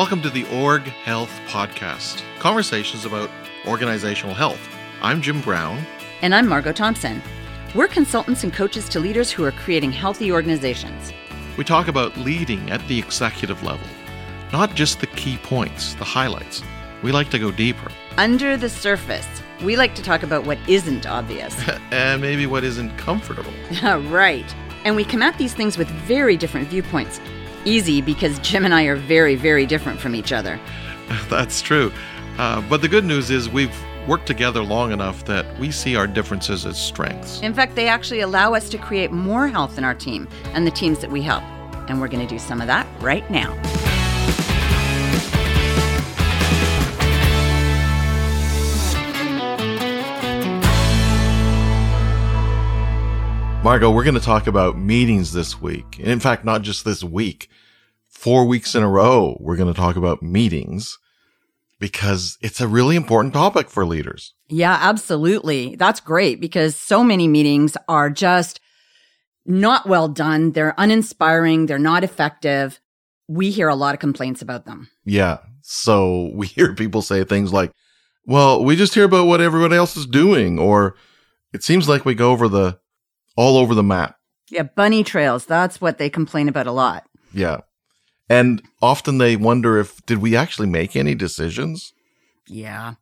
[0.00, 3.30] Welcome to the Org Health Podcast, conversations about
[3.66, 4.58] organizational health.
[5.02, 5.84] I'm Jim Brown.
[6.22, 7.20] And I'm Margot Thompson.
[7.74, 11.12] We're consultants and coaches to leaders who are creating healthy organizations.
[11.58, 13.86] We talk about leading at the executive level,
[14.54, 16.62] not just the key points, the highlights.
[17.02, 17.92] We like to go deeper.
[18.16, 19.28] Under the surface,
[19.62, 21.54] we like to talk about what isn't obvious.
[21.90, 23.52] and maybe what isn't comfortable.
[24.08, 24.56] right.
[24.86, 27.20] And we come at these things with very different viewpoints.
[27.64, 30.58] Easy because Jim and I are very, very different from each other.
[31.28, 31.92] That's true.
[32.38, 33.74] Uh, but the good news is we've
[34.06, 37.40] worked together long enough that we see our differences as strengths.
[37.42, 40.70] In fact, they actually allow us to create more health in our team and the
[40.70, 41.44] teams that we help.
[41.88, 43.52] And we're going to do some of that right now.
[53.62, 55.98] Margot, we're going to talk about meetings this week.
[55.98, 57.50] And in fact, not just this week,
[58.08, 60.98] four weeks in a row, we're going to talk about meetings
[61.78, 64.32] because it's a really important topic for leaders.
[64.48, 65.76] Yeah, absolutely.
[65.76, 68.60] That's great because so many meetings are just
[69.44, 70.52] not well done.
[70.52, 71.66] They're uninspiring.
[71.66, 72.80] They're not effective.
[73.28, 74.88] We hear a lot of complaints about them.
[75.04, 75.36] Yeah.
[75.60, 77.72] So we hear people say things like,
[78.24, 80.96] well, we just hear about what everybody else is doing, or
[81.52, 82.79] it seems like we go over the
[83.40, 84.16] all over the map.
[84.50, 85.46] Yeah, bunny trails.
[85.46, 87.04] That's what they complain about a lot.
[87.32, 87.60] Yeah.
[88.28, 91.94] And often they wonder if, did we actually make any decisions?
[92.46, 92.94] Yeah.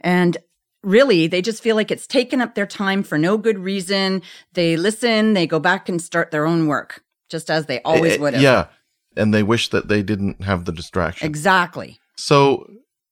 [0.00, 0.38] And
[0.82, 4.22] really, they just feel like it's taken up their time for no good reason.
[4.54, 8.18] They listen, they go back and start their own work, just as they always eh,
[8.18, 8.42] would have.
[8.42, 8.66] Yeah.
[9.14, 11.26] And they wish that they didn't have the distraction.
[11.26, 11.98] Exactly.
[12.16, 12.66] So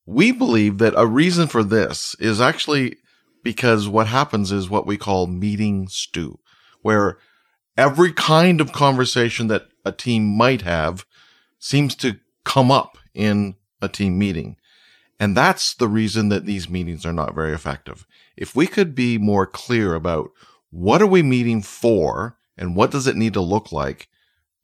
[0.07, 2.97] we believe that a reason for this is actually
[3.45, 6.39] because what happens is what we call meeting stew
[6.83, 7.19] where
[7.77, 11.07] every kind of conversation that a team might have
[11.59, 14.57] seems to come up in a team meeting.
[15.19, 18.07] And that's the reason that these meetings are not very effective.
[18.37, 20.31] If we could be more clear about
[20.71, 24.09] what are we meeting for and what does it need to look like,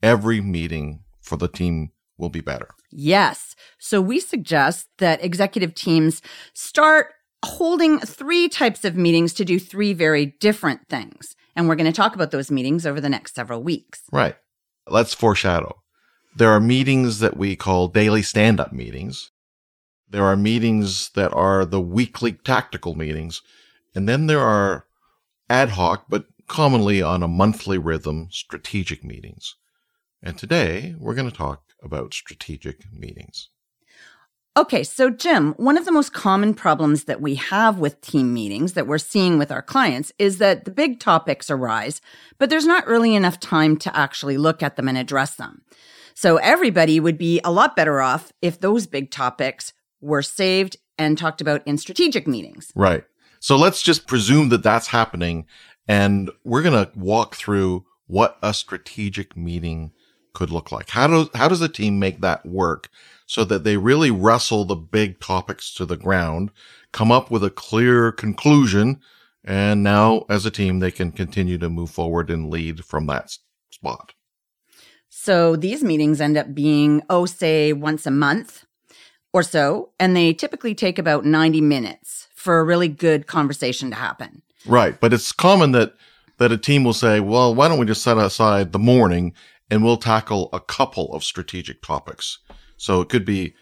[0.02, 2.70] every meeting for the team will be better.
[2.90, 3.54] Yes.
[3.78, 6.22] So we suggest that executive teams
[6.54, 7.12] start
[7.46, 11.34] holding three types of meetings to do three very different things.
[11.54, 14.02] And we're going to talk about those meetings over the next several weeks.
[14.12, 14.36] Right.
[14.86, 15.82] Let's foreshadow.
[16.36, 19.30] There are meetings that we call daily stand up meetings.
[20.08, 23.40] There are meetings that are the weekly tactical meetings.
[23.94, 24.86] And then there are
[25.48, 29.56] ad hoc, but commonly on a monthly rhythm, strategic meetings.
[30.22, 33.48] And today we're going to talk about strategic meetings.
[34.56, 38.72] Okay, so Jim, one of the most common problems that we have with team meetings
[38.72, 42.00] that we're seeing with our clients is that the big topics arise,
[42.38, 45.60] but there's not really enough time to actually look at them and address them.
[46.14, 51.18] So everybody would be a lot better off if those big topics were saved and
[51.18, 52.72] talked about in strategic meetings.
[52.74, 53.04] Right.
[53.40, 55.44] So let's just presume that that's happening
[55.86, 59.92] and we're going to walk through what a strategic meeting
[60.32, 60.88] could look like.
[60.88, 62.88] How does, how does a team make that work
[63.26, 66.50] so that they really wrestle the big topics to the ground,
[66.92, 69.00] come up with a clear conclusion,
[69.44, 73.36] and now as a team, they can continue to move forward and lead from that
[73.70, 74.14] spot.
[75.08, 78.64] So these meetings end up being, oh, say once a month
[79.32, 83.96] or so, and they typically take about 90 minutes for a really good conversation to
[83.96, 84.42] happen.
[84.66, 84.98] Right.
[84.98, 85.94] But it's common that,
[86.38, 89.34] that a team will say, well, why don't we just set aside the morning
[89.70, 92.38] and we'll tackle a couple of strategic topics
[92.76, 93.54] so it could be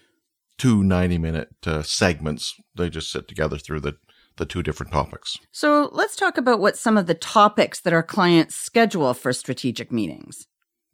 [0.59, 2.55] two 90 minute uh, segments.
[2.75, 3.97] They just sit together through the,
[4.37, 5.39] the two different topics.
[5.53, 9.91] So let's talk about what some of the topics that our clients schedule for strategic
[9.93, 10.47] meetings.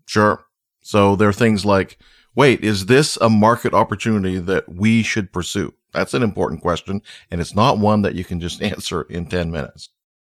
[0.07, 0.45] Sure.
[0.83, 1.99] So there are things like,
[2.35, 5.75] wait, is this a market opportunity that we should pursue?
[5.93, 7.03] That's an important question.
[7.31, 9.91] And it's not one that you can just answer in 10 minutes.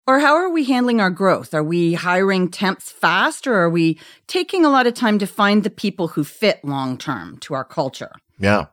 [0.08, 1.54] Or how are we handling our growth?
[1.54, 5.64] Are we hiring temps fast or are we taking a lot of time to find
[5.64, 8.12] the people who fit long term to our culture?
[8.40, 8.66] Yeah.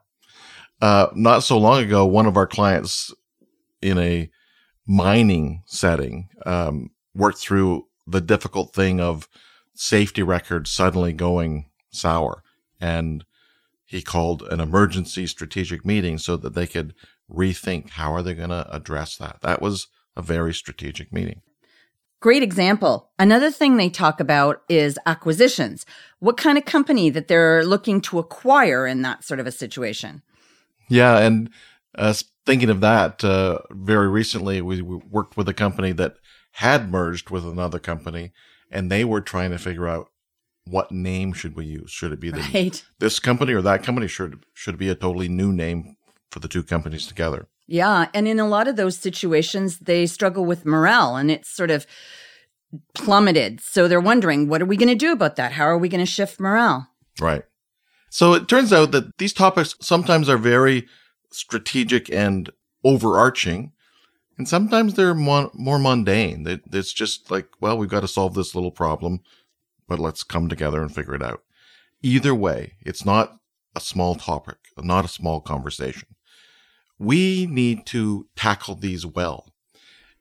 [0.81, 3.13] Uh, not so long ago, one of our clients
[3.81, 4.29] in a
[4.87, 9.27] mining setting um, worked through the difficult thing of
[9.75, 12.43] safety records suddenly going sour.
[12.81, 13.23] And
[13.85, 16.95] he called an emergency strategic meeting so that they could
[17.31, 19.37] rethink how are they going to address that.
[19.41, 19.87] That was
[20.19, 21.41] a very strategic meeting.
[22.21, 23.11] Great example.
[23.17, 25.85] Another thing they talk about is acquisitions.
[26.19, 30.21] What kind of company that they're looking to acquire in that sort of a situation?
[30.89, 31.49] Yeah, and
[31.95, 32.13] uh,
[32.45, 36.15] thinking of that, uh, very recently we, we worked with a company that
[36.53, 38.33] had merged with another company,
[38.69, 40.07] and they were trying to figure out
[40.65, 41.89] what name should we use?
[41.89, 42.83] Should it be the, Right.
[42.99, 44.07] this company or that company?
[44.07, 45.95] Should should it be a totally new name
[46.31, 47.47] for the two companies together?
[47.71, 48.07] Yeah.
[48.15, 51.85] And in a lot of those situations, they struggle with morale and it's sort of
[52.95, 53.61] plummeted.
[53.61, 55.51] So they're wondering, what are we going to do about that?
[55.51, 56.87] How are we going to shift morale?
[57.21, 57.43] Right.
[58.09, 60.87] So it turns out that these topics sometimes are very
[61.31, 62.49] strategic and
[62.83, 63.71] overarching,
[64.35, 66.61] and sometimes they're more, more mundane.
[66.71, 69.19] It's just like, well, we've got to solve this little problem,
[69.87, 71.43] but let's come together and figure it out.
[72.01, 73.37] Either way, it's not
[73.75, 76.07] a small topic, not a small conversation.
[76.99, 79.47] We need to tackle these well.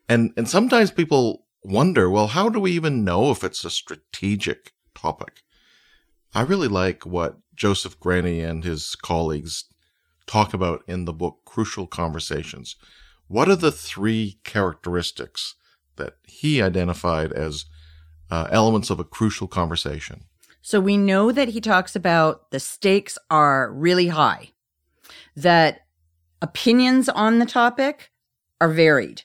[0.09, 4.73] And, and sometimes people wonder, well, how do we even know if it's a strategic
[4.95, 5.43] topic?
[6.35, 9.65] I really like what Joseph Grenny and his colleagues
[10.27, 12.77] talk about in the book Crucial Conversations.
[13.27, 15.57] What are the three characteristics
[15.97, 17.67] that he identified as
[18.31, 20.25] uh, elements of a crucial conversation?
[20.63, 24.51] So we know that he talks about the stakes are really high,
[25.35, 25.87] that
[26.43, 28.11] opinions on the topic
[28.61, 29.23] are varied,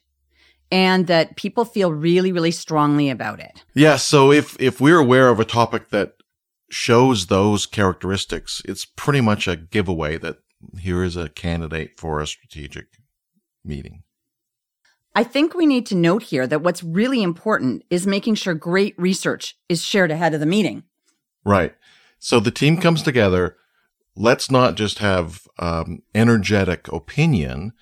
[0.71, 3.63] and that people feel really, really strongly about it.
[3.74, 3.98] Yeah.
[3.98, 6.13] So if, if we're aware of a topic that
[6.69, 10.38] shows those characteristics, it's pretty much a giveaway that
[10.80, 12.88] here is a candidate for a strategic
[13.63, 14.04] meeting.
[15.15, 18.95] I think we need to note here that what's really important is making sure great
[18.98, 20.83] research is shared ahead of the meeting.
[21.45, 21.75] Right.
[22.18, 23.57] So the team comes together.
[24.15, 27.74] Let's not just have um, energetic opinion,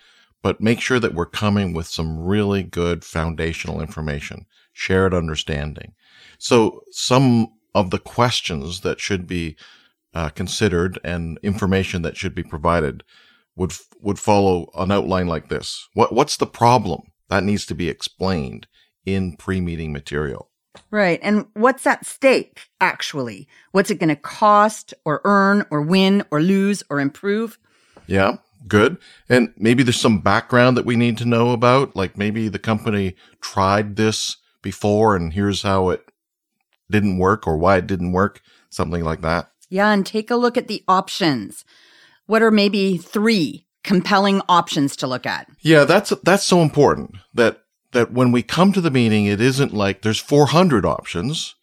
[0.41, 5.93] but make sure that we're coming with some really good foundational information, shared understanding.
[6.37, 9.55] So some of the questions that should be
[10.13, 13.03] uh, considered and information that should be provided
[13.55, 15.87] would would follow an outline like this.
[15.93, 18.67] What what's the problem that needs to be explained
[19.05, 20.50] in pre-meeting material?
[20.89, 21.19] Right.
[21.21, 23.47] And what's at stake, actually?
[23.71, 27.57] What's it going to cost or earn or win or lose or improve?
[28.07, 28.37] Yeah,
[28.67, 28.97] good.
[29.29, 31.95] And maybe there's some background that we need to know about.
[31.95, 36.05] Like maybe the company tried this before and here's how it
[36.89, 39.51] didn't work or why it didn't work, something like that.
[39.69, 39.91] Yeah.
[39.91, 41.65] And take a look at the options.
[42.27, 45.47] What are maybe three compelling options to look at?
[45.61, 49.73] Yeah, that's, that's so important that that when we come to the meeting, it isn't
[49.73, 51.55] like there's 400 options.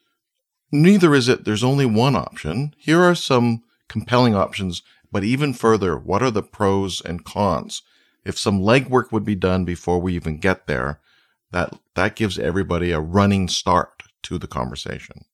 [0.70, 2.74] Neither is it there's only one option.
[2.76, 7.82] Here are some compelling options, but even further, what are the pros and cons?
[8.24, 11.00] If some legwork would be done before we even get there,
[11.52, 15.24] that, that gives everybody a running start to the conversation.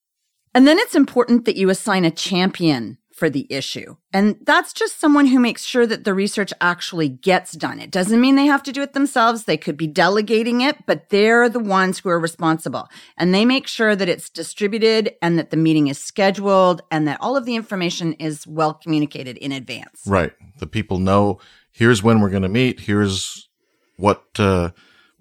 [0.54, 3.94] And then it's important that you assign a champion for the issue.
[4.12, 7.78] And that's just someone who makes sure that the research actually gets done.
[7.78, 9.44] It doesn't mean they have to do it themselves.
[9.44, 12.88] They could be delegating it, but they're the ones who are responsible.
[13.16, 17.20] And they make sure that it's distributed and that the meeting is scheduled and that
[17.20, 20.02] all of the information is well communicated in advance.
[20.06, 20.32] Right.
[20.58, 21.38] The people know
[21.70, 22.80] here's when we're going to meet.
[22.80, 23.48] Here's
[23.96, 24.70] what, uh,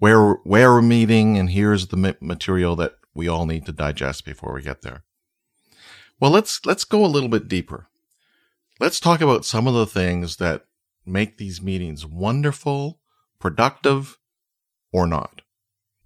[0.00, 1.38] where, where we're meeting.
[1.38, 5.04] And here's the material that we all need to digest before we get there.
[6.24, 7.86] Well, let's, let's go a little bit deeper.
[8.80, 10.64] Let's talk about some of the things that
[11.04, 12.98] make these meetings wonderful,
[13.38, 14.16] productive,
[14.90, 15.42] or not.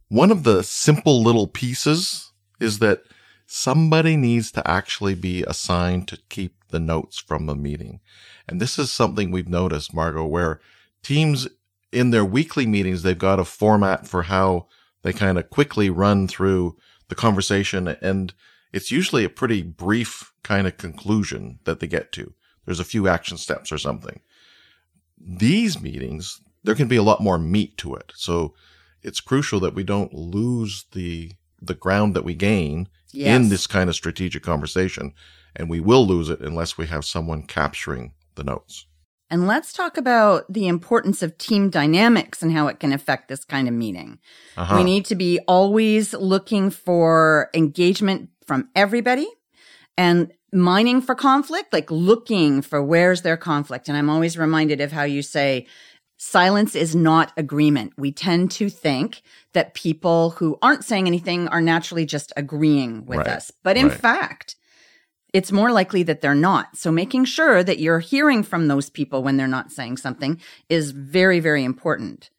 [0.09, 3.05] One of the simple little pieces is that
[3.47, 8.01] somebody needs to actually be assigned to keep the notes from the meeting.
[8.49, 10.61] And this is something we've noticed, Margot, where
[11.01, 11.47] teams
[11.93, 14.67] in their weekly meetings, they've got a format for how
[15.03, 16.77] they kind of quickly run through
[17.07, 18.35] the conversation and
[18.73, 22.35] it's usually a pretty brief kind of conclusion that they get to.
[22.65, 24.21] There's a few action steps or something.
[25.19, 28.13] These meetings, there can be a lot more meat to it.
[28.15, 28.55] So
[29.03, 33.35] it's crucial that we don't lose the, the ground that we gain yes.
[33.35, 35.15] in this kind of strategic conversation.
[35.57, 38.87] And we will lose it unless we have someone capturing the notes.
[39.31, 43.45] And let's talk about the importance of team dynamics and how it can affect this
[43.45, 44.19] kind of meeting.
[44.57, 44.77] Uh-huh.
[44.77, 49.29] We need to be always looking for engagement from everybody
[49.97, 53.89] and mining for conflict, like looking for where's their conflict.
[53.89, 55.67] And I'm always reminded of how you say,
[56.17, 57.93] silence is not agreement.
[57.97, 63.19] We tend to think that people who aren't saying anything are naturally just agreeing with
[63.19, 63.29] right.
[63.29, 63.53] us.
[63.63, 64.01] But in right.
[64.01, 64.57] fact,
[65.35, 66.77] it's more likely that they're not.
[66.77, 70.41] So making sure that you're hearing from those people when they're not saying something
[70.71, 72.31] is very, very important.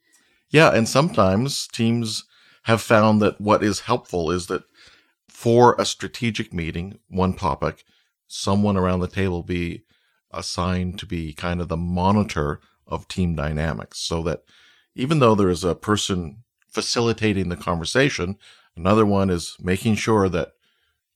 [0.49, 0.73] Yeah.
[0.73, 2.25] And sometimes teams
[2.63, 4.63] have found that what is helpful is that
[5.39, 7.85] for a strategic meeting, one topic,
[8.27, 9.85] someone around the table be
[10.31, 14.41] assigned to be kind of the monitor of team dynamics so that
[14.95, 18.37] even though there is a person facilitating the conversation,
[18.75, 20.51] another one is making sure that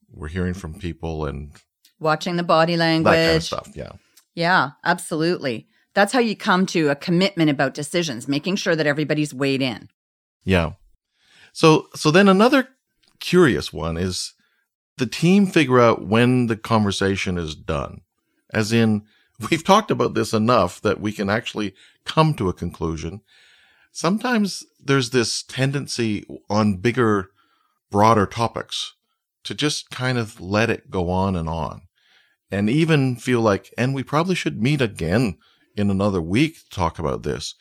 [0.09, 1.51] we're hearing from people and
[1.99, 3.11] Watching the body language.
[3.11, 3.71] that kind of stuff.
[3.75, 3.91] Yeah.
[4.35, 5.67] Yeah, absolutely.
[5.95, 9.89] That's how you come to a commitment about decisions, making sure that everybody's weighed in.
[10.45, 10.71] Yeah.
[11.51, 12.69] So so then another
[13.23, 14.33] curious one is
[14.97, 18.01] the team figure out when the conversation is done.
[18.53, 19.03] As in
[19.49, 21.73] we've talked about this enough that we can actually
[22.05, 23.21] come to a conclusion.
[23.91, 27.29] Sometimes there's this tendency on bigger
[27.89, 28.93] broader topics
[29.43, 31.83] to just kind of let it go on and on
[32.51, 35.37] and even feel like and we probably should meet again
[35.75, 37.55] in another week to talk about this.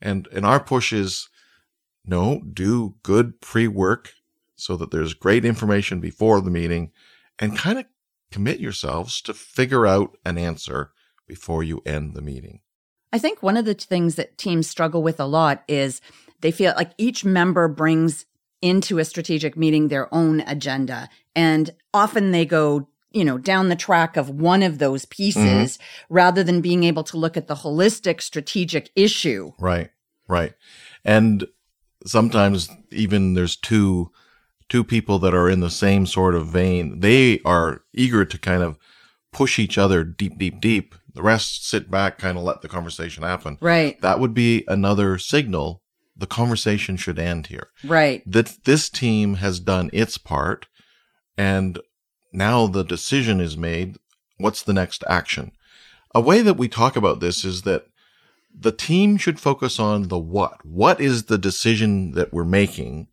[0.00, 1.28] And and our push is
[2.04, 4.12] no, do good pre-work
[4.62, 6.92] so that there's great information before the meeting
[7.38, 7.86] and kind of
[8.30, 10.92] commit yourselves to figure out an answer
[11.26, 12.60] before you end the meeting.
[13.12, 16.00] I think one of the things that teams struggle with a lot is
[16.40, 18.24] they feel like each member brings
[18.62, 21.08] into a strategic meeting their own agenda.
[21.34, 25.42] And often they go, you know, down the track of one of those pieces
[25.76, 26.14] mm-hmm.
[26.14, 29.52] rather than being able to look at the holistic strategic issue.
[29.58, 29.90] Right.
[30.28, 30.54] Right.
[31.04, 31.46] And
[32.06, 34.10] sometimes even there's two
[34.72, 37.00] two people that are in the same sort of vein.
[37.00, 38.78] They are eager to kind of
[39.30, 40.94] push each other deep, deep, deep.
[41.12, 43.58] The rest sit back, kind of let the conversation happen.
[43.60, 44.00] Right.
[44.00, 45.82] That would be another signal.
[46.16, 47.68] The conversation should end here.
[47.84, 48.22] Right.
[48.24, 50.68] That this team has done its part
[51.36, 51.78] and
[52.32, 53.98] now the decision is made.
[54.38, 55.52] What's the next action?
[56.14, 57.88] A way that we talk about this is that
[58.58, 60.64] the team should focus on the what.
[60.64, 63.08] What is the decision that we're making?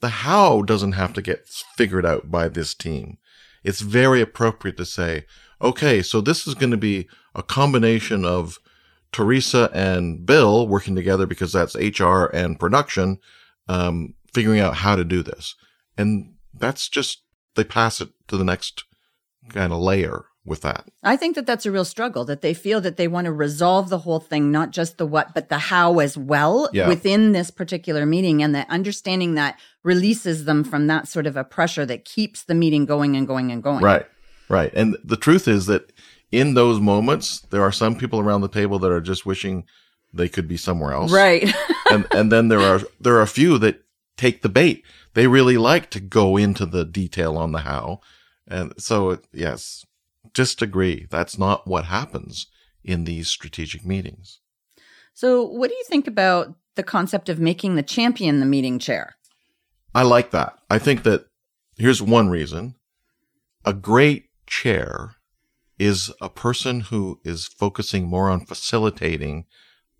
[0.00, 3.18] The how doesn't have to get figured out by this team.
[3.62, 5.26] It's very appropriate to say,
[5.60, 8.58] okay, so this is going to be a combination of
[9.12, 13.18] Teresa and Bill working together because that's HR and production,
[13.68, 15.54] um, figuring out how to do this.
[15.98, 17.22] And that's just,
[17.56, 18.84] they pass it to the next
[19.50, 20.84] kind of layer with that.
[21.02, 23.88] I think that that's a real struggle that they feel that they want to resolve
[23.88, 26.88] the whole thing, not just the what, but the how as well Yeah.
[26.88, 28.42] within this particular meeting.
[28.42, 32.54] And that understanding that releases them from that sort of a pressure that keeps the
[32.54, 33.82] meeting going and going and going.
[33.82, 34.04] Right.
[34.50, 34.72] Right.
[34.74, 35.92] And the truth is that
[36.32, 39.64] in those moments, there are some people around the table that are just wishing
[40.12, 41.12] they could be somewhere else.
[41.12, 41.48] Right.
[41.90, 43.82] and and then there are there are a few that
[44.16, 44.84] take the bait.
[45.14, 48.00] They really like to go into the detail on the how.
[48.48, 49.86] And so yes,
[50.34, 51.06] just agree.
[51.10, 52.46] That's not what happens
[52.84, 54.40] in these strategic meetings.
[55.12, 59.16] so, what do you think about the concept of making the champion the meeting chair?
[59.94, 60.58] I like that.
[60.70, 61.26] I think that
[61.76, 62.76] here's one reason.
[63.64, 65.16] A great chair
[65.78, 69.46] is a person who is focusing more on facilitating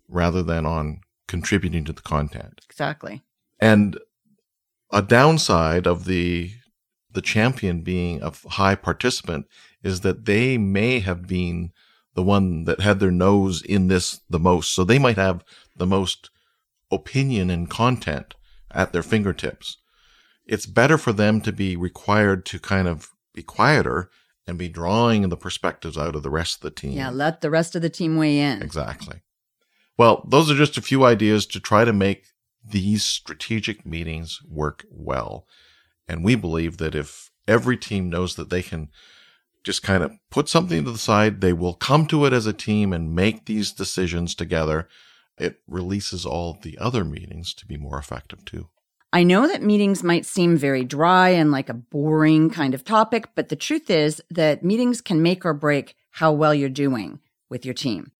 [0.07, 2.61] rather than on contributing to the content.
[2.69, 3.21] Exactly.
[3.59, 3.99] And
[4.91, 6.51] a downside of the
[7.13, 9.47] the champion being a high participant
[9.83, 11.71] is that they may have been
[12.13, 14.73] the one that had their nose in this the most.
[14.73, 15.43] So they might have
[15.75, 16.29] the most
[16.91, 18.35] opinion and content
[18.69, 19.77] at their fingertips.
[20.45, 24.09] It's better for them to be required to kind of be quieter
[24.47, 26.91] and be drawing the perspectives out of the rest of the team.
[26.91, 28.61] Yeah, let the rest of the team weigh in.
[28.61, 29.21] Exactly.
[29.97, 32.25] Well, those are just a few ideas to try to make
[32.63, 35.45] these strategic meetings work well.
[36.11, 38.89] And we believe that if every team knows that they can
[39.63, 42.51] just kind of put something to the side, they will come to it as a
[42.51, 44.89] team and make these decisions together.
[45.37, 48.67] It releases all the other meetings to be more effective too.
[49.13, 53.29] I know that meetings might seem very dry and like a boring kind of topic,
[53.33, 57.63] but the truth is that meetings can make or break how well you're doing with
[57.63, 58.11] your team.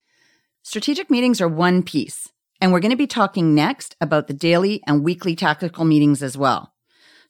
[0.64, 2.30] Strategic meetings are one piece,
[2.62, 6.38] and we're going to be talking next about the daily and weekly tactical meetings as
[6.38, 6.71] well.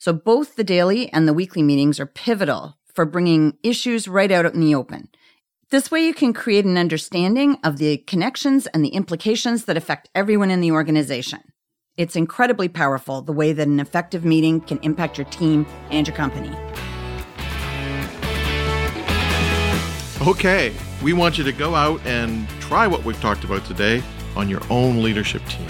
[0.01, 4.51] So both the daily and the weekly meetings are pivotal for bringing issues right out
[4.51, 5.09] in the open.
[5.69, 10.09] This way you can create an understanding of the connections and the implications that affect
[10.15, 11.41] everyone in the organization.
[11.97, 16.17] It's incredibly powerful the way that an effective meeting can impact your team and your
[16.17, 16.49] company.
[20.27, 24.01] Okay, we want you to go out and try what we've talked about today
[24.35, 25.67] on your own leadership team.